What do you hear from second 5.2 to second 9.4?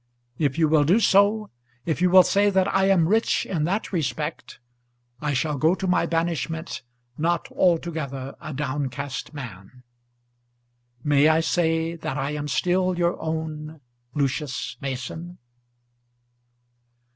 I shall go to my banishment not altogether a downcast